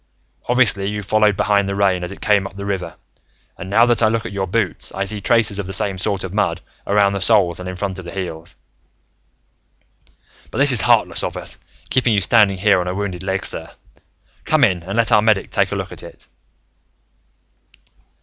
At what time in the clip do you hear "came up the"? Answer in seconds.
2.21-2.65